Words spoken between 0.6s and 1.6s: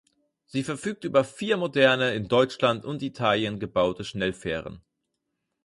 verfügt über vier